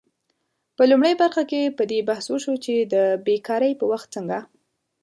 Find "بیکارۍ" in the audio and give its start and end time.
3.25-3.71